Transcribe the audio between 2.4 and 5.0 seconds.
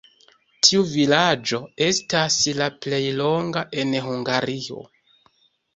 la plej longa en Hungario.